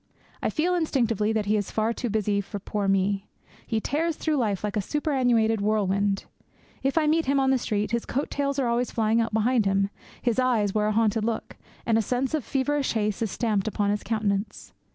I 0.41 0.49
feel 0.49 0.73
instinctively 0.73 1.31
that 1.31 1.45
he 1.45 1.55
is 1.55 1.69
far 1.69 1.93
too 1.93 2.09
busy 2.09 2.41
for 2.41 2.57
poor 2.57 2.87
me. 2.87 3.27
He 3.67 3.79
tears 3.79 4.15
through 4.15 4.37
life 4.37 4.63
like 4.63 4.75
a 4.75 4.81
superannuated 4.81 5.61
whirlwind. 5.61 6.25
If 6.81 6.97
I 6.97 7.05
meet 7.05 7.27
him 7.27 7.39
on 7.39 7.51
the 7.51 7.59
street, 7.59 7.91
his 7.91 8.07
coat 8.07 8.31
tails 8.31 8.57
are 8.57 8.65
always 8.67 8.89
flying 8.89 9.21
out 9.21 9.31
behind 9.31 9.67
him; 9.67 9.91
his 10.19 10.39
eyes 10.39 10.73
wear 10.73 10.87
a 10.87 10.91
hunted 10.91 11.23
look; 11.23 11.55
and 11.85 11.99
a 11.99 12.01
sense 12.01 12.33
of 12.33 12.43
feverish 12.43 12.93
haste 12.93 13.21
is 13.21 13.29
stamped 13.29 13.67
upon 13.67 13.91
his 13.91 14.01
countenance. 14.01 14.73